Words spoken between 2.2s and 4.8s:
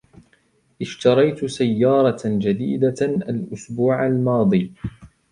جديدة الاسبوع الماضي.